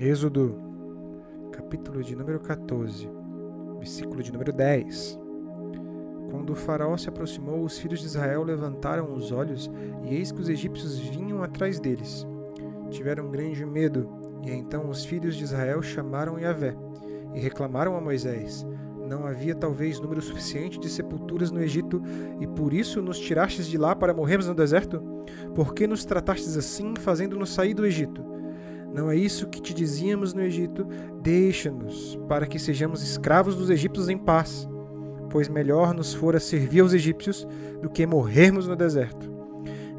Êxodo, 0.00 0.54
capítulo 1.50 2.04
de 2.04 2.14
número 2.14 2.38
14, 2.38 3.10
versículo 3.78 4.22
de 4.22 4.30
número 4.30 4.52
10. 4.52 5.18
Quando 6.30 6.50
o 6.50 6.54
faraó 6.54 6.96
se 6.96 7.08
aproximou, 7.08 7.64
os 7.64 7.80
filhos 7.80 7.98
de 7.98 8.06
Israel 8.06 8.44
levantaram 8.44 9.12
os 9.12 9.32
olhos, 9.32 9.68
e 10.04 10.14
eis 10.14 10.30
que 10.30 10.40
os 10.40 10.48
egípcios 10.48 11.00
vinham 11.00 11.42
atrás 11.42 11.80
deles. 11.80 12.24
Tiveram 12.90 13.28
grande 13.28 13.66
medo, 13.66 14.08
e 14.44 14.52
então 14.52 14.88
os 14.88 15.04
filhos 15.04 15.34
de 15.34 15.42
Israel 15.42 15.82
chamaram 15.82 16.38
Yahvé, 16.38 16.76
e 17.34 17.40
reclamaram 17.40 17.96
a 17.96 18.00
Moisés: 18.00 18.64
Não 19.04 19.26
havia 19.26 19.56
talvez 19.56 19.98
número 19.98 20.22
suficiente 20.22 20.78
de 20.78 20.88
sepulturas 20.88 21.50
no 21.50 21.60
Egito, 21.60 22.00
e 22.38 22.46
por 22.46 22.72
isso 22.72 23.02
nos 23.02 23.18
tirastes 23.18 23.66
de 23.66 23.76
lá 23.76 23.96
para 23.96 24.14
morrermos 24.14 24.46
no 24.46 24.54
deserto? 24.54 25.02
Por 25.56 25.74
que 25.74 25.88
nos 25.88 26.04
tratastes 26.04 26.56
assim, 26.56 26.94
fazendo-nos 26.96 27.52
sair 27.52 27.74
do 27.74 27.84
Egito? 27.84 28.37
Não 28.98 29.12
é 29.12 29.16
isso 29.16 29.46
que 29.46 29.62
te 29.62 29.72
dizíamos 29.72 30.34
no 30.34 30.42
Egito? 30.42 30.84
Deixa-nos, 31.22 32.18
para 32.28 32.48
que 32.48 32.58
sejamos 32.58 33.00
escravos 33.00 33.54
dos 33.54 33.70
egípcios 33.70 34.08
em 34.08 34.18
paz, 34.18 34.68
pois 35.30 35.48
melhor 35.48 35.94
nos 35.94 36.12
fora 36.12 36.40
servir 36.40 36.80
aos 36.80 36.92
egípcios 36.92 37.46
do 37.80 37.88
que 37.88 38.04
morrermos 38.04 38.66
no 38.66 38.74
deserto. 38.74 39.32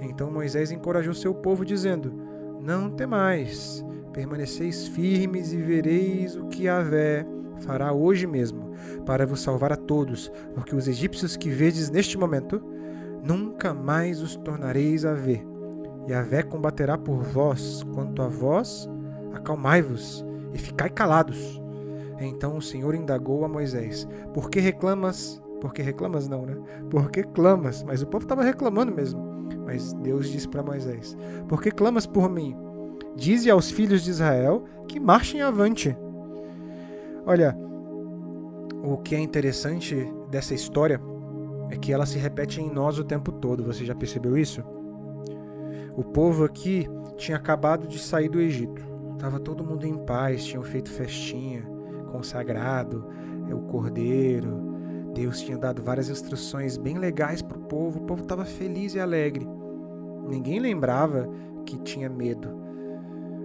Então 0.01 0.29
Moisés 0.29 0.69
encorajou 0.69 1.13
seu 1.13 1.33
povo, 1.33 1.63
dizendo: 1.63 2.11
Não 2.59 2.89
temais, 2.89 3.85
permaneceis 4.11 4.89
firmes 4.89 5.53
e 5.53 5.57
vereis 5.61 6.35
o 6.35 6.47
que 6.47 6.63
Yahvé 6.63 7.25
fará 7.61 7.93
hoje 7.93 8.27
mesmo, 8.27 8.71
para 9.05 9.25
vos 9.25 9.39
salvar 9.39 9.71
a 9.71 9.77
todos, 9.77 10.29
porque 10.53 10.75
os 10.75 10.89
egípcios 10.89 11.37
que 11.37 11.49
vedes 11.49 11.89
neste 11.89 12.17
momento, 12.17 12.61
nunca 13.23 13.73
mais 13.73 14.21
os 14.21 14.35
tornareis 14.35 15.05
a 15.05 15.13
ver 15.13 15.48
Yahvé 16.09 16.41
combaterá 16.41 16.97
por 16.97 17.21
vós, 17.21 17.85
quanto 17.93 18.23
a 18.23 18.27
vós, 18.27 18.89
acalmai-vos 19.33 20.25
e 20.53 20.57
ficai 20.57 20.89
calados. 20.89 21.61
Então 22.19 22.57
o 22.57 22.61
Senhor 22.61 22.95
indagou 22.95 23.45
a 23.45 23.47
Moisés: 23.47 24.07
Por 24.33 24.49
que 24.49 24.59
reclamas? 24.59 25.41
Por 25.61 25.71
que 25.73 25.81
reclamas 25.81 26.27
não, 26.27 26.45
né? 26.45 26.57
Por 26.89 27.11
que 27.11 27.23
clamas? 27.23 27.83
Mas 27.83 28.01
o 28.01 28.07
povo 28.07 28.23
estava 28.23 28.43
reclamando 28.43 28.91
mesmo. 28.91 29.21
Mas 29.65 29.93
Deus 29.93 30.29
disse 30.29 30.47
para 30.47 30.63
Moisés: 30.63 31.15
Por 31.47 31.61
que 31.61 31.69
clamas 31.69 32.07
por 32.07 32.27
mim? 32.27 32.55
Dize 33.15 33.49
aos 33.49 33.69
filhos 33.69 34.03
de 34.03 34.09
Israel 34.09 34.63
que 34.87 34.99
marchem 34.99 35.41
avante. 35.41 35.95
Olha, 37.25 37.55
o 38.83 38.97
que 38.97 39.13
é 39.13 39.19
interessante 39.19 40.11
dessa 40.31 40.55
história 40.55 40.99
é 41.69 41.77
que 41.77 41.93
ela 41.93 42.05
se 42.05 42.17
repete 42.17 42.59
em 42.61 42.71
nós 42.71 42.97
o 42.97 43.03
tempo 43.03 43.31
todo. 43.31 43.63
Você 43.63 43.85
já 43.85 43.93
percebeu 43.93 44.35
isso? 44.35 44.63
O 45.95 46.03
povo 46.03 46.43
aqui 46.43 46.87
tinha 47.17 47.37
acabado 47.37 47.87
de 47.87 47.99
sair 47.99 48.29
do 48.29 48.39
Egito. 48.39 48.81
Tava 49.17 49.39
todo 49.39 49.63
mundo 49.63 49.85
em 49.85 49.97
paz, 50.05 50.45
tinham 50.45 50.63
feito 50.63 50.89
festinha, 50.89 51.63
consagrado 52.11 53.05
é, 53.49 53.53
o 53.53 53.61
cordeiro. 53.61 54.69
Deus 55.13 55.41
tinha 55.41 55.57
dado 55.57 55.81
várias 55.83 56.09
instruções 56.09 56.77
bem 56.77 56.97
legais 56.97 57.41
para 57.41 57.57
o 57.57 57.61
povo. 57.61 57.99
O 57.99 58.03
povo 58.03 58.21
estava 58.21 58.45
feliz 58.45 58.95
e 58.95 58.99
alegre. 58.99 59.47
Ninguém 60.27 60.59
lembrava 60.59 61.29
que 61.65 61.77
tinha 61.79 62.09
medo 62.09 62.59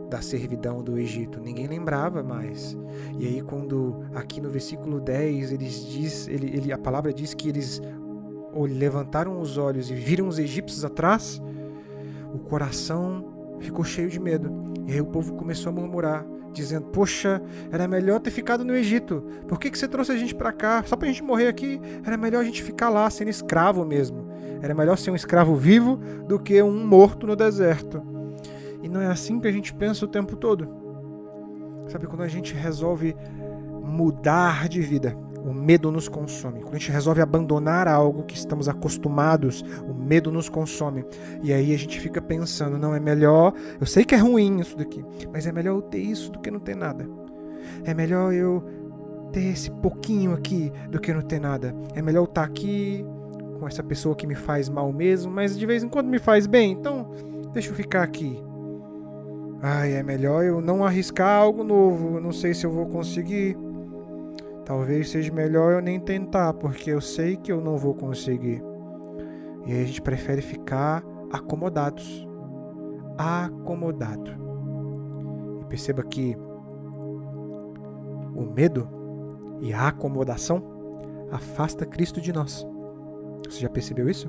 da 0.09 0.21
servidão 0.21 0.83
do 0.83 0.99
Egito. 0.99 1.41
Ninguém 1.41 1.67
lembrava 1.67 2.23
mais. 2.23 2.77
E 3.19 3.27
aí, 3.27 3.43
quando 3.43 4.05
aqui 4.15 4.41
no 4.41 4.49
versículo 4.49 5.01
10 5.01 5.53
eles 5.53 5.85
diz, 5.87 6.29
ele, 6.29 6.57
ele, 6.57 6.73
a 6.73 6.79
palavra 6.79 7.13
diz 7.13 7.35
que 7.35 7.49
eles 7.49 7.81
levantaram 8.55 9.41
os 9.41 9.59
olhos 9.59 9.91
e 9.91 9.95
viram 9.95 10.29
os 10.29 10.39
egípcios 10.39 10.85
atrás, 10.85 11.43
o 12.35 12.39
coração 12.41 13.57
ficou 13.61 13.85
cheio 13.85 14.11
de 14.11 14.19
medo. 14.19 14.53
E 14.87 14.93
aí 14.93 15.01
o 15.01 15.07
povo 15.07 15.35
começou 15.35 15.71
a 15.71 15.73
murmurar, 15.73 16.27
dizendo: 16.53 16.87
Poxa, 16.87 17.41
era 17.71 17.87
melhor 17.87 18.19
ter 18.19 18.33
ficado 18.33 18.65
no 18.65 18.75
Egito. 18.75 19.25
Por 19.47 19.59
que, 19.59 19.71
que 19.71 19.79
você 19.79 19.87
trouxe 19.87 20.11
a 20.11 20.17
gente 20.17 20.35
para 20.35 20.53
cá? 20.53 20.83
Só 20.85 20.97
para 20.97 21.09
a 21.09 21.11
gente 21.11 21.23
morrer 21.23 21.47
aqui? 21.47 21.81
Era 22.05 22.17
melhor 22.17 22.41
a 22.41 22.45
gente 22.45 22.63
ficar 22.63 22.89
lá, 22.89 23.09
sendo 23.09 23.31
escravo 23.31 23.85
mesmo. 23.85 24.29
Era 24.61 24.75
melhor 24.75 24.99
ser 24.99 25.13
um 25.13 25.17
escravo 25.17 25.55
vivo 25.55 25.97
do 26.27 26.39
que 26.39 26.61
um 26.61 26.85
morto 26.85 27.27
no 27.27 27.37
deserto. 27.37 28.03
E 28.83 28.89
não 28.89 29.01
é 29.01 29.07
assim 29.07 29.39
que 29.39 29.47
a 29.47 29.53
gente 29.53 29.73
pensa 29.73 30.05
o 30.05 30.09
tempo 30.09 30.37
todo. 30.37 30.69
Sabe, 31.89 32.07
quando 32.07 32.23
a 32.23 32.29
gente 32.29 32.53
resolve 32.55 33.15
mudar 33.83 34.69
de 34.69 34.81
vida, 34.81 35.17
o 35.45 35.53
medo 35.53 35.93
nos 35.93 36.09
consome. 36.09 36.61
Quando 36.61 36.75
a 36.75 36.79
gente 36.79 36.91
resolve 36.91 37.21
abandonar 37.21 37.87
algo 37.87 38.23
que 38.23 38.35
estamos 38.35 38.69
acostumados, 38.69 39.63
o 39.87 39.93
medo 39.93 40.33
nos 40.33 40.49
consome. 40.49 41.05
E 41.43 41.53
aí 41.53 41.75
a 41.75 41.79
gente 41.79 42.01
fica 42.01 42.21
pensando, 42.21 42.79
não 42.79 42.95
é 42.95 43.01
melhor, 43.01 43.53
eu 43.79 43.87
sei 43.87 44.05
que 44.05 44.15
é 44.15 44.19
ruim 44.19 44.61
isso 44.61 44.77
daqui, 44.77 45.05
mas 45.31 45.47
é 45.47 45.53
melhor 45.53 45.77
eu 45.77 45.83
ter 45.83 45.99
isso 45.99 46.33
do 46.33 46.39
que 46.39 46.51
não 46.51 46.59
ter 46.59 46.75
nada. 46.75 47.07
É 47.85 47.93
melhor 47.93 48.33
eu 48.33 48.65
ter 49.33 49.53
esse 49.53 49.71
pouquinho 49.71 50.33
aqui 50.33 50.73
do 50.91 50.99
que 50.99 51.13
não 51.13 51.21
ter 51.21 51.41
nada. 51.41 51.75
É 51.95 52.01
melhor 52.01 52.21
eu 52.21 52.25
estar 52.25 52.45
aqui 52.45 53.05
com 53.59 53.69
essa 53.69 53.83
pessoa 53.83 54.15
que 54.15 54.27
me 54.27 54.35
faz 54.35 54.69
mal 54.69 54.93
mesmo, 54.93 55.31
mas 55.31 55.59
de 55.59 55.67
vez 55.67 55.83
em 55.83 55.89
quando 55.89 56.09
me 56.09 56.19
faz 56.19 56.47
bem, 56.47 56.73
então 56.73 57.11
deixa 57.53 57.71
eu 57.71 57.75
ficar 57.75 58.03
aqui. 58.03 58.43
Ai, 59.61 59.95
é 59.95 60.03
melhor 60.03 60.45
eu 60.45 60.61
não 60.61 60.85
arriscar 60.85 61.41
algo 61.41 61.65
novo, 61.65 62.21
não 62.21 62.33
sei 62.33 62.55
se 62.55 62.65
eu 62.67 62.71
vou 62.71 62.87
conseguir. 62.87 63.57
Talvez 64.65 65.11
seja 65.11 65.33
melhor 65.33 65.75
eu 65.75 65.83
nem 65.83 66.01
tentar, 66.01 66.55
porque 66.55 66.91
eu 66.91 67.01
sei 67.01 67.37
que 67.37 67.53
eu 67.53 67.61
não 67.61 67.77
vou 67.77 67.95
conseguir. 67.95 68.63
E 69.67 69.73
aí 69.73 69.83
a 69.83 69.87
gente 69.87 70.01
prefere 70.01 70.41
ficar 70.41 71.05
acomodados. 71.31 72.27
Acomodado. 73.19 74.31
E 75.61 75.65
perceba 75.67 76.03
que 76.03 76.37
o 78.35 78.43
medo 78.43 78.89
e 79.61 79.73
a 79.73 79.89
acomodação 79.89 80.63
afasta 81.31 81.87
Cristo 81.87 82.21
de 82.21 82.33
nós. 82.33 82.67
Você 83.49 83.61
já 83.61 83.69
percebeu 83.69 84.09
isso? 84.09 84.29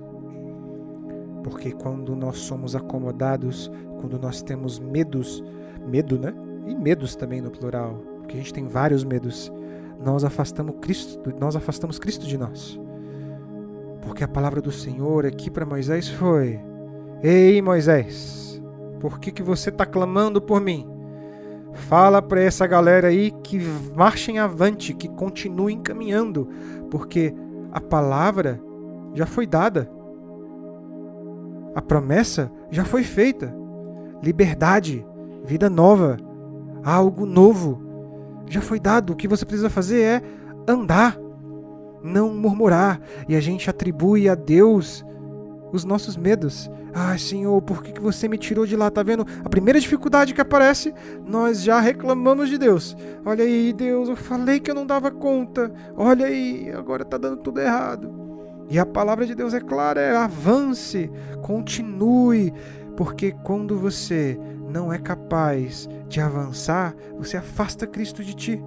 Porque 1.44 1.72
quando 1.72 2.16
nós 2.16 2.38
somos 2.38 2.76
acomodados, 2.76 3.72
quando 4.00 4.20
nós 4.20 4.42
temos 4.42 4.80
medos, 4.80 5.44
medo, 5.88 6.20
né? 6.20 6.34
E 6.68 6.76
medos 6.76 7.16
também 7.16 7.42
no 7.42 7.52
plural, 7.52 8.02
porque 8.20 8.36
a 8.36 8.40
gente 8.40 8.54
tem 8.54 8.68
vários 8.68 9.04
medos 9.04 9.52
nós 10.04 10.24
afastamos 10.24 10.76
Cristo, 10.82 11.34
nós 11.40 11.56
afastamos 11.56 12.00
Cristo 12.00 12.26
de 12.26 12.38
nós. 12.38 12.80
Porque 14.02 14.24
a 14.24 14.28
palavra 14.28 14.62
do 14.62 14.72
Senhor 14.72 15.26
aqui 15.26 15.50
para 15.50 15.66
Moisés 15.66 16.08
foi: 16.10 16.60
Ei, 17.24 17.62
Moisés, 17.62 18.62
por 19.00 19.20
que, 19.20 19.32
que 19.32 19.44
você 19.44 19.70
está 19.70 19.86
clamando 19.86 20.42
por 20.42 20.62
mim? 20.62 20.88
Fala 21.74 22.22
para 22.22 22.42
essa 22.42 22.66
galera 22.66 23.10
aí 23.10 23.32
que 23.44 23.60
marchem 23.96 24.40
avante, 24.40 24.94
que 24.94 25.10
continuem 25.10 25.82
caminhando, 25.82 26.48
porque 26.90 27.34
a 27.72 27.82
palavra 27.82 28.62
já 29.14 29.26
foi 29.26 29.46
dada. 29.46 29.90
A 31.74 31.82
promessa 31.82 32.50
já 32.72 32.86
foi 32.86 33.04
feita. 33.04 33.54
Liberdade, 34.24 35.06
vida 35.44 35.70
nova, 35.70 36.18
algo 36.84 37.26
novo 37.26 37.85
já 38.48 38.62
foi 38.62 38.80
dado. 38.80 39.14
O 39.14 39.16
que 39.16 39.28
você 39.28 39.46
precisa 39.46 39.70
fazer 39.70 40.02
é 40.02 40.22
andar, 40.68 41.18
não 42.04 42.34
murmurar. 42.34 43.00
E 43.28 43.36
a 43.36 43.40
gente 43.40 43.70
atribui 43.70 44.30
a 44.30 44.36
Deus 44.36 45.06
os 45.72 45.84
nossos 45.84 46.16
medos. 46.16 46.70
Ai, 46.94 47.20
Senhor, 47.20 47.62
por 47.62 47.84
que 47.84 48.00
você 48.00 48.28
me 48.28 48.38
tirou 48.38 48.66
de 48.66 48.76
lá? 48.76 48.90
Tá 48.90 49.04
vendo? 49.04 49.26
A 49.44 49.50
primeira 49.50 49.80
dificuldade 49.80 50.34
que 50.34 50.40
aparece, 50.40 50.94
nós 51.26 51.62
já 51.62 51.80
reclamamos 51.80 52.50
de 52.50 52.58
Deus. 52.58 52.96
Olha 53.26 53.44
aí, 53.44 53.74
Deus, 53.74 54.08
eu 54.08 54.16
falei 54.16 54.62
que 54.62 54.72
eu 54.72 54.76
não 54.76 54.86
dava 54.86 55.12
conta. 55.12 55.74
Olha 55.98 56.28
aí, 56.28 56.72
agora 56.72 57.04
tá 57.04 57.18
dando 57.18 57.38
tudo 57.38 57.60
errado. 57.60 58.10
E 58.70 58.80
a 58.80 58.86
palavra 58.86 59.26
de 59.26 59.36
Deus 59.36 59.54
é 59.54 59.60
clara, 59.60 60.00
é 60.00 60.16
avance, 60.16 61.12
continue, 61.44 62.54
porque 62.96 63.32
quando 63.44 63.78
você 63.78 64.40
não 64.76 64.92
é 64.92 64.98
capaz 64.98 65.88
de 66.10 66.20
avançar, 66.20 66.94
você 67.18 67.38
afasta 67.38 67.88
Cristo 67.88 68.22
de 68.22 68.34
ti. 68.34 68.62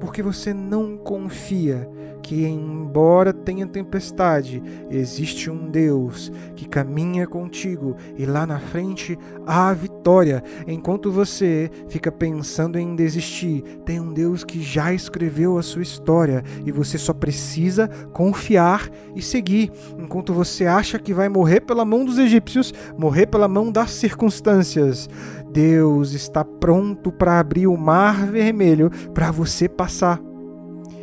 Porque 0.00 0.22
você 0.22 0.54
não 0.54 0.96
confia 0.96 1.88
que, 2.22 2.46
embora 2.46 3.32
tenha 3.32 3.66
tempestade, 3.66 4.62
existe 4.90 5.50
um 5.50 5.68
Deus 5.68 6.30
que 6.54 6.68
caminha 6.68 7.26
contigo 7.26 7.96
e 8.16 8.24
lá 8.24 8.46
na 8.46 8.58
frente 8.58 9.18
há 9.46 9.72
vitória. 9.72 10.42
Enquanto 10.66 11.10
você 11.10 11.70
fica 11.88 12.10
pensando 12.12 12.78
em 12.78 12.94
desistir, 12.94 13.62
tem 13.84 14.00
um 14.00 14.12
Deus 14.12 14.44
que 14.44 14.62
já 14.62 14.92
escreveu 14.92 15.58
a 15.58 15.62
sua 15.62 15.82
história 15.82 16.42
e 16.64 16.70
você 16.70 16.96
só 16.98 17.12
precisa 17.12 17.88
confiar 18.12 18.88
e 19.14 19.22
seguir. 19.22 19.72
Enquanto 19.98 20.32
você 20.32 20.66
acha 20.66 20.98
que 20.98 21.12
vai 21.12 21.28
morrer 21.28 21.60
pela 21.60 21.84
mão 21.84 22.04
dos 22.04 22.18
egípcios, 22.18 22.72
morrer 22.96 23.26
pela 23.26 23.48
mão 23.48 23.70
das 23.70 23.90
circunstâncias, 23.90 25.08
Deus 25.52 26.12
está 26.12 26.44
pronto 26.44 27.10
para 27.10 27.38
abrir 27.38 27.66
o 27.66 27.76
mar 27.76 28.26
vermelho 28.26 28.90
para 29.12 29.30
você 29.30 29.68
passar 29.68 30.20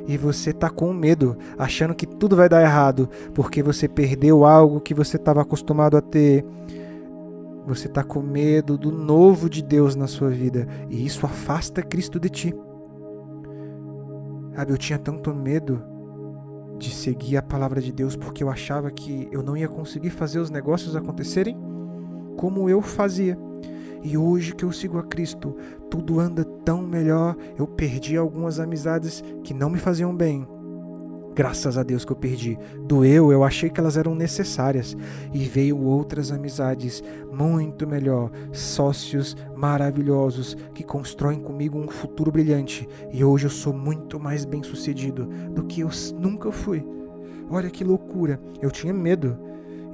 e 0.08 0.18
você 0.18 0.54
tá 0.54 0.70
com 0.70 0.94
medo, 0.94 1.38
achando 1.58 1.94
que 1.94 2.08
tudo 2.08 2.36
vai 2.36 2.48
dar 2.48 2.62
errado, 2.62 3.10
porque 3.34 3.62
você 3.62 3.90
perdeu 3.90 4.46
algo 4.46 4.80
que 4.80 4.94
você 4.94 5.18
estava 5.18 5.42
acostumado 5.42 5.98
a 5.98 6.02
ter. 6.02 6.46
Você 7.68 7.88
está 7.88 8.02
com 8.02 8.22
medo 8.22 8.78
do 8.78 8.90
novo 8.90 9.50
de 9.50 9.62
Deus 9.62 9.96
na 9.96 10.08
sua 10.08 10.30
vida 10.30 10.66
e 10.90 11.06
isso 11.06 11.26
afasta 11.26 11.84
Cristo 11.84 12.18
de 12.18 12.30
ti. 12.30 12.56
Sabe, 14.56 14.72
eu 14.72 14.78
tinha 14.78 14.98
tanto 14.98 15.36
medo 15.36 15.84
de 16.80 16.90
seguir 16.90 17.36
a 17.36 17.42
palavra 17.42 17.82
de 17.82 17.92
Deus 17.92 18.16
porque 18.16 18.42
eu 18.42 18.50
achava 18.50 18.90
que 18.90 19.28
eu 19.30 19.44
não 19.44 19.58
ia 19.58 19.68
conseguir 19.68 20.12
fazer 20.12 20.40
os 20.40 20.50
negócios 20.50 20.96
acontecerem 20.96 21.58
como 22.38 22.70
eu 22.70 22.82
fazia. 22.82 23.38
E 24.04 24.18
hoje 24.18 24.54
que 24.54 24.66
eu 24.66 24.72
sigo 24.72 24.98
a 24.98 25.04
Cristo, 25.04 25.56
tudo 25.90 26.20
anda 26.20 26.44
tão 26.44 26.82
melhor. 26.82 27.36
Eu 27.58 27.68
perdi 27.68 28.18
algumas 28.18 28.60
amizades 28.60 29.24
que 29.44 29.54
não 29.54 29.70
me 29.70 29.78
faziam 29.78 30.16
bem, 30.16 30.48
Graças 31.38 31.78
a 31.78 31.84
Deus 31.84 32.04
que 32.04 32.12
eu 32.12 32.16
perdi. 32.16 32.58
Doeu, 32.88 33.32
eu 33.32 33.44
achei 33.44 33.70
que 33.70 33.80
elas 33.80 33.96
eram 33.96 34.16
necessárias. 34.16 34.98
E 35.32 35.46
veio 35.46 35.80
outras 35.80 36.32
amizades 36.32 37.04
muito 37.32 37.86
melhor, 37.86 38.32
sócios 38.52 39.38
maravilhosos 39.56 40.58
que 40.74 40.84
constroem 40.84 41.40
comigo 41.40 41.78
um 41.78 41.90
futuro 41.90 42.32
brilhante. 42.32 42.90
E 43.14 43.24
hoje 43.24 43.46
eu 43.46 43.52
sou 43.52 43.72
muito 43.72 44.20
mais 44.20 44.46
bem 44.46 44.64
sucedido 44.64 45.28
do 45.54 45.66
que 45.66 45.82
eu 45.82 45.90
nunca 46.20 46.52
fui. 46.52 46.84
Olha 47.52 47.70
que 47.70 47.84
loucura, 47.84 48.42
eu 48.60 48.72
tinha 48.72 48.92
medo. 48.92 49.38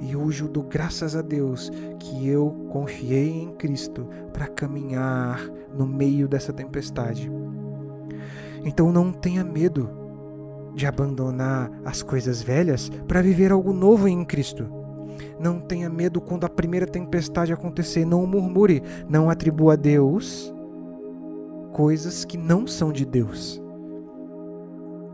E 0.06 0.18
hoje 0.18 0.42
eu 0.42 0.50
dou 0.50 0.64
graças 0.64 1.16
a 1.16 1.22
Deus 1.22 1.72
que 1.98 2.28
eu 2.28 2.68
confiei 2.70 3.30
em 3.30 3.54
Cristo 3.54 4.06
para 4.34 4.48
caminhar 4.48 5.40
no 5.74 5.88
meio 5.88 6.28
dessa 6.28 6.52
tempestade. 6.52 7.32
Então 8.66 8.92
não 8.92 9.14
tenha 9.14 9.46
medo 9.46 9.90
de 10.76 10.86
abandonar 10.86 11.72
as 11.86 12.04
coisas 12.04 12.42
velhas 12.42 12.90
para 13.08 13.22
viver 13.22 13.54
algo 13.54 13.72
novo 13.72 14.08
em 14.10 14.26
Cristo. 14.26 14.68
Não 15.40 15.62
tenha 15.62 15.90
medo 15.90 16.20
quando 16.20 16.44
a 16.44 16.50
primeira 16.50 16.86
tempestade 16.86 17.54
acontecer, 17.54 18.04
não 18.04 18.26
murmure, 18.26 18.84
não 19.08 19.30
atribua 19.30 19.74
a 19.74 19.78
Deus 19.78 20.54
coisas 21.72 22.26
que 22.26 22.38
não 22.38 22.68
são 22.68 22.92
de 22.92 23.06
Deus, 23.06 23.62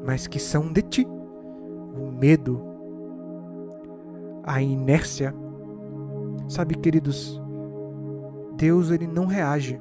mas 0.03 0.27
que 0.27 0.39
são 0.39 0.73
de 0.73 0.81
ti. 0.81 1.07
O 1.07 2.11
medo, 2.11 2.68
a 4.49 4.63
inércia. 4.63 5.31
Sabe, 6.47 6.73
queridos, 6.73 7.39
Deus 8.57 8.89
ele 8.89 9.05
não 9.05 9.27
reage. 9.27 9.79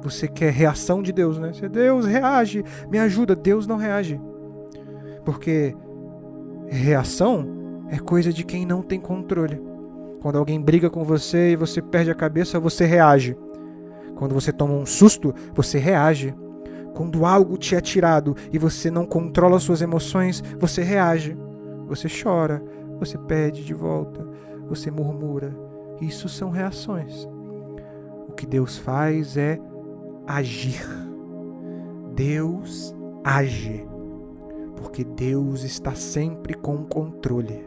Você 0.00 0.28
quer 0.28 0.52
reação 0.52 1.02
de 1.02 1.12
Deus, 1.12 1.38
né? 1.40 1.50
Deus 1.70 2.06
reage, 2.06 2.64
me 2.88 3.00
ajuda. 3.00 3.34
Deus 3.34 3.66
não 3.66 3.76
reage. 3.76 4.20
Porque 5.24 5.74
reação 6.68 7.84
é 7.90 7.98
coisa 7.98 8.32
de 8.32 8.44
quem 8.44 8.64
não 8.64 8.80
tem 8.80 9.00
controle. 9.00 9.60
Quando 10.20 10.38
alguém 10.38 10.60
briga 10.60 10.88
com 10.88 11.02
você 11.02 11.50
e 11.50 11.56
você 11.56 11.82
perde 11.82 12.12
a 12.12 12.14
cabeça, 12.14 12.60
você 12.60 12.84
reage. 12.84 13.36
Quando 14.14 14.34
você 14.34 14.52
toma 14.52 14.74
um 14.74 14.86
susto, 14.86 15.34
você 15.52 15.78
reage. 15.78 16.32
Quando 16.94 17.26
algo 17.26 17.56
te 17.56 17.74
é 17.74 17.80
tirado 17.80 18.36
e 18.52 18.58
você 18.58 18.88
não 18.88 19.04
controla 19.04 19.58
suas 19.58 19.82
emoções, 19.82 20.42
você 20.60 20.82
reage. 20.82 21.36
Você 21.88 22.06
chora, 22.08 22.62
você 23.04 23.18
pede 23.18 23.64
de 23.64 23.74
volta, 23.74 24.26
você 24.68 24.90
murmura. 24.90 25.56
Isso 26.00 26.28
são 26.28 26.50
reações. 26.50 27.28
O 28.28 28.32
que 28.32 28.46
Deus 28.46 28.78
faz 28.78 29.36
é 29.36 29.58
agir. 30.26 30.82
Deus 32.14 32.94
age 33.24 33.86
porque 34.82 35.04
Deus 35.04 35.62
está 35.62 35.94
sempre 35.94 36.54
com 36.54 36.74
o 36.74 36.84
controle. 36.84 37.64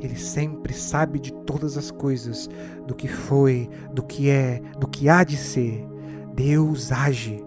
Ele 0.00 0.16
sempre 0.16 0.72
sabe 0.72 1.18
de 1.20 1.32
todas 1.32 1.76
as 1.76 1.90
coisas, 1.90 2.48
do 2.86 2.94
que 2.94 3.06
foi, 3.06 3.68
do 3.92 4.02
que 4.02 4.30
é, 4.30 4.60
do 4.78 4.88
que 4.88 5.08
há 5.08 5.22
de 5.22 5.36
ser. 5.36 5.86
Deus 6.34 6.90
age. 6.90 7.44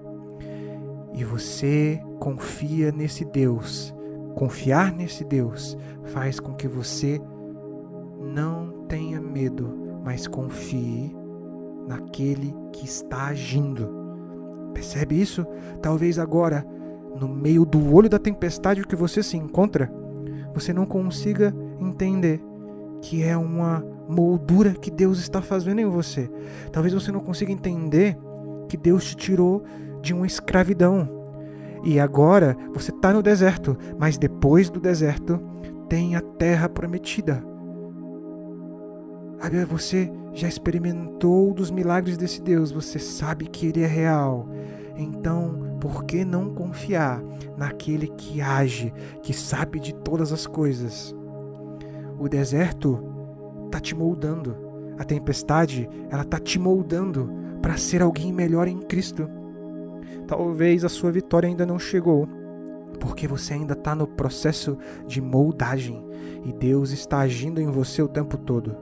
E 1.16 1.24
você 1.24 2.00
confia 2.20 2.92
nesse 2.92 3.26
Deus. 3.26 3.94
Confiar 4.36 4.92
nesse 4.92 5.24
Deus 5.24 5.78
faz 6.06 6.39
com 6.39 6.54
que 6.54 6.68
você 6.68 7.22
não 8.19 8.86
tenha 8.88 9.19
medo, 9.19 10.00
mas 10.04 10.28
confie 10.28 11.16
naquele 11.88 12.54
que 12.72 12.86
está 12.86 13.28
agindo. 13.28 13.89
Percebe 14.74 15.19
isso? 15.19 15.45
Talvez 15.81 16.18
agora 16.18 16.66
no 17.19 17.28
meio 17.28 17.66
do 17.66 17.94
olho 17.94 18.10
da 18.10 18.19
tempestade 18.19 18.86
que 18.86 18.95
você 18.95 19.22
se 19.22 19.38
encontra, 19.38 19.92
você 20.54 20.74
não 20.74 20.86
consiga 20.86 21.54
entender 21.80 22.42
que 23.01 23.24
é 23.24 23.36
uma 23.36 23.84
moldura 24.07 24.74
que 24.74 24.92
Deus 24.92 25.19
está 25.19 25.42
fazendo 25.42 25.80
em 25.80 25.86
você. 25.86 26.30
Talvez 26.72 26.94
você 26.94 27.12
não 27.12 27.19
consiga 27.19 27.51
entender 27.51 28.18
que 28.68 28.77
Deus 28.77 29.06
te 29.06 29.16
tirou 29.16 29.63
de 30.01 30.13
uma 30.13 30.27
escravidão. 30.27 31.21
E 31.83 32.00
agora 32.00 32.56
você 32.74 32.92
está 32.92 33.12
no 33.12 33.24
deserto, 33.24 33.78
mas 33.98 34.18
depois 34.18 34.69
do 34.69 34.80
deserto 34.80 35.39
tem 35.89 36.16
a 36.16 36.22
terra 36.22 36.69
prometida. 36.69 37.44
Você 39.69 40.12
já 40.33 40.48
experimentou 40.48 41.54
dos 41.54 41.72
milagres 41.72 42.16
desse 42.16 42.42
Deus, 42.42 42.72
você 42.72 43.00
sabe 43.00 43.48
que 43.48 43.66
Ele 43.68 43.81
é 43.81 43.88
real. 43.88 44.48
Então, 44.95 45.78
por 45.80 46.06
que 46.06 46.24
não 46.24 46.54
confiar 46.54 47.22
naquele 47.57 48.07
que 48.07 48.39
age, 48.39 48.94
que 49.24 49.34
sabe 49.34 49.80
de 49.80 49.94
todas 49.95 50.31
as 50.31 50.45
coisas? 50.45 51.16
O 52.19 52.30
deserto 52.30 53.04
está 53.66 53.80
te 53.80 53.95
moldando. 53.95 54.56
A 55.00 55.04
tempestade, 55.04 55.89
ela 56.12 56.22
está 56.22 56.38
te 56.38 56.60
moldando 56.60 57.34
para 57.62 57.77
ser 57.77 58.04
alguém 58.04 58.31
melhor 58.31 58.68
em 58.68 58.77
Cristo. 58.80 59.27
Talvez 60.27 60.83
a 60.83 60.89
sua 60.89 61.12
vitória 61.12 61.48
ainda 61.48 61.65
não 61.65 61.80
chegou, 61.80 62.27
porque 63.00 63.27
você 63.27 63.53
ainda 63.53 63.74
está 63.74 63.95
no 63.95 64.07
processo 64.07 64.77
de 65.07 65.21
moldagem 65.21 66.06
e 66.45 66.53
Deus 66.53 66.92
está 66.92 67.19
agindo 67.19 67.59
em 67.59 67.69
você 67.69 68.01
o 68.01 68.07
tempo 68.07 68.38
todo. 68.38 68.75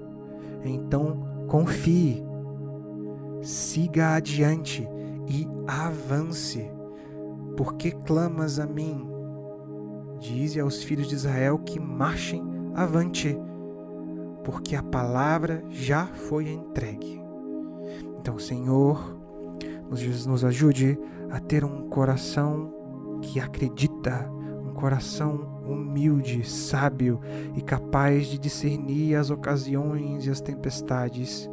Então, 0.63 1.25
confie, 1.47 2.23
siga 3.41 4.15
adiante 4.15 4.87
e 5.27 5.47
avance. 5.67 6.69
Por 7.55 7.75
que 7.75 7.91
clamas 7.91 8.59
a 8.59 8.65
mim? 8.65 9.07
Dize 10.19 10.59
aos 10.59 10.83
filhos 10.83 11.07
de 11.07 11.15
Israel 11.15 11.59
que 11.59 11.79
marchem 11.79 12.43
avante, 12.75 13.37
porque 14.43 14.75
a 14.75 14.83
palavra 14.83 15.63
já 15.69 16.05
foi 16.05 16.49
entregue. 16.49 17.21
Então, 18.17 18.37
Senhor, 18.37 19.18
nos, 19.89 20.45
ajude 20.45 20.97
a 21.29 21.39
ter 21.39 21.63
um 21.63 21.89
coração 21.89 23.19
que 23.21 23.39
acredita, 23.39 24.29
um 24.63 24.73
coração 24.73 25.61
humilde, 25.67 26.47
sábio 26.47 27.19
e 27.55 27.61
capaz 27.61 28.27
de 28.27 28.37
discernir 28.37 29.15
as 29.15 29.29
ocasiões 29.29 30.25
e 30.25 30.29
as 30.29 30.41
tempestades 30.41 31.49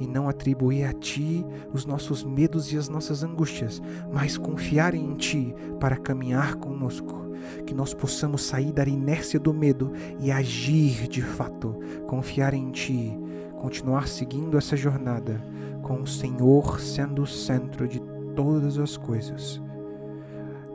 e 0.00 0.06
não 0.06 0.28
atribuir 0.28 0.84
a 0.84 0.92
Ti 0.92 1.44
os 1.72 1.84
nossos 1.84 2.24
medos 2.24 2.72
e 2.72 2.78
as 2.78 2.88
nossas 2.88 3.22
angústias, 3.22 3.82
mas 4.10 4.38
confiar 4.38 4.94
em 4.94 5.14
Ti 5.14 5.54
para 5.78 5.96
caminhar 5.96 6.54
conosco. 6.54 7.28
Que 7.66 7.74
nós 7.74 7.94
possamos 7.94 8.42
sair 8.42 8.72
da 8.72 8.84
inércia 8.84 9.40
do 9.40 9.52
medo 9.52 9.92
e 10.18 10.30
agir 10.30 11.08
de 11.08 11.22
fato, 11.22 11.78
confiar 12.06 12.54
em 12.54 12.70
Ti, 12.70 13.18
continuar 13.60 14.08
seguindo 14.08 14.56
essa 14.56 14.76
jornada, 14.76 15.42
com 15.90 16.02
o 16.02 16.06
Senhor 16.06 16.78
sendo 16.78 17.22
o 17.22 17.26
centro 17.26 17.88
de 17.88 18.00
todas 18.36 18.78
as 18.78 18.96
coisas 18.96 19.60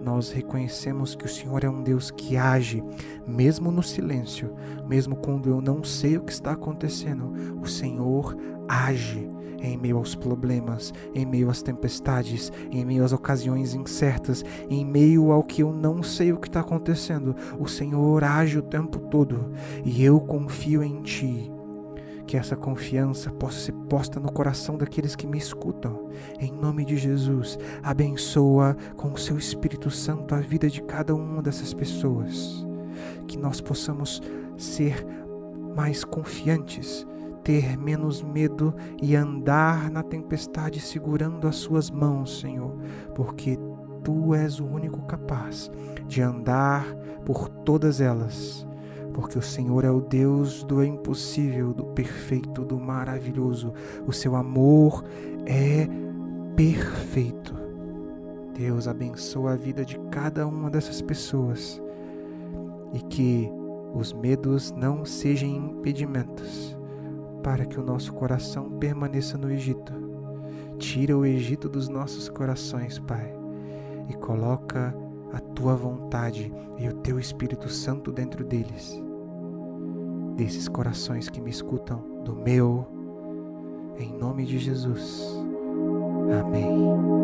nós 0.02 0.30
reconhecemos 0.30 1.16
que 1.16 1.26
o 1.26 1.30
Senhor 1.30 1.64
é 1.64 1.70
um 1.70 1.82
Deus 1.82 2.12
que 2.12 2.38
age, 2.38 2.84
mesmo 3.26 3.72
no 3.72 3.82
silêncio, 3.82 4.54
mesmo 4.86 5.16
quando 5.16 5.50
eu 5.50 5.60
não 5.60 5.84
sei 5.84 6.18
o 6.18 6.22
que 6.22 6.32
está 6.32 6.52
acontecendo, 6.52 7.34
o 7.60 7.66
Senhor 7.66 8.38
age 8.68 9.28
em 9.60 9.76
meio 9.78 9.98
aos 9.98 10.14
problemas, 10.14 10.94
em 11.16 11.26
meio 11.26 11.50
às 11.50 11.64
tempestades, 11.64 12.52
em 12.70 12.86
meio 12.86 13.04
às 13.04 13.12
ocasiões 13.12 13.74
incertas, 13.74 14.46
em 14.70 14.86
meio 14.86 15.32
ao 15.32 15.42
que 15.42 15.64
eu 15.64 15.74
não 15.74 16.04
sei 16.04 16.32
o 16.32 16.38
que 16.38 16.50
está 16.50 16.60
acontecendo. 16.60 17.36
O 17.58 17.68
Senhor 17.68 18.24
age 18.24 18.60
o 18.60 18.62
tempo 18.62 19.00
todo 19.00 19.54
e 19.84 20.04
eu 20.04 20.20
confio 20.20 20.84
em 20.84 21.02
Ti 21.02 21.55
que 22.25 22.38
essa 22.38 22.55
confiança 22.55 23.32
possa 23.32 23.60
ser 23.60 23.74
posta 23.89 24.20
no 24.20 24.32
coração 24.32 24.77
daqueles 24.77 25.15
que 25.15 25.27
me 25.27 25.38
escutam. 25.38 26.10
Em 26.39 26.51
nome 26.51 26.84
de 26.84 26.98
Jesus, 26.98 27.58
abençoa 27.84 28.75
com 28.96 29.10
o 29.12 29.17
seu 29.17 29.38
Espírito 29.38 29.91
Santo 29.91 30.34
a 30.34 30.39
vida 30.39 30.70
de 30.70 30.82
cada 30.82 31.13
uma 31.13 31.41
dessas 31.41 31.74
pessoas. 31.74 32.65
Que 33.27 33.38
nós 33.38 33.62
possamos 33.62 34.22
ser 34.58 35.05
mais 35.75 36.03
confiantes, 36.03 37.05
ter 37.44 37.77
menos 37.77 38.24
medo 38.24 38.74
e 39.01 39.15
andar 39.15 39.91
na 39.91 40.01
tempestade 40.01 40.79
segurando 40.79 41.48
as 41.48 41.58
suas 41.58 41.91
mãos, 41.91 42.39
Senhor, 42.39 42.75
porque 43.13 43.60
tu 44.03 44.34
és 44.34 44.60
o 44.60 44.65
único 44.65 45.01
capaz 45.03 45.70
de 46.08 46.22
andar 46.22 46.86
por 47.25 47.50
todas 47.50 48.01
elas 48.01 48.65
porque 49.16 49.40
o 49.40 49.42
Senhor 49.42 49.86
é 49.86 49.90
o 49.90 50.02
Deus 50.02 50.62
do 50.66 50.84
impossível, 50.84 51.74
do 51.74 51.86
perfeito, 51.86 52.66
do 52.66 52.78
maravilhoso. 52.78 53.74
O 54.06 54.12
seu 54.12 54.36
amor 54.36 55.06
é 55.46 55.88
perfeito. 56.54 57.56
Deus 58.54 58.90
abençoa 58.90 59.54
a 59.54 59.56
vida 59.56 59.86
de 59.86 59.98
cada 60.12 60.46
uma 60.46 60.70
dessas 60.70 61.02
pessoas 61.02 61.82
e 62.92 63.00
que 63.00 63.50
os 63.94 64.12
medos 64.12 64.74
não 64.74 65.06
sejam 65.06 65.48
impedimentos 65.48 66.78
para 67.42 67.66
que 67.66 67.80
o 67.80 67.84
nosso 67.84 68.12
coração 68.12 68.70
permaneça 68.70 69.38
no 69.38 69.50
Egito. 69.50 69.94
Tira 70.78 71.18
o 71.18 71.26
Egito 71.26 71.70
dos 71.70 71.88
nossos 71.88 72.28
corações, 72.28 73.00
Pai, 73.00 73.34
e 74.10 74.14
coloca 74.16 74.94
a 75.32 75.40
tua 75.40 75.74
vontade 75.74 76.52
e 76.78 76.90
o 76.90 76.94
teu 76.96 77.18
Espírito 77.18 77.70
Santo 77.70 78.12
dentro 78.12 78.44
deles. 78.44 79.05
Desses 80.36 80.68
corações 80.68 81.30
que 81.30 81.39
me 81.39 81.50
escutam, 81.50 82.04
do 82.24 82.36
meu, 82.36 82.86
em 83.98 84.12
nome 84.18 84.46
de 84.46 84.60
Jesus. 84.60 85.24
Amém. 86.42 87.15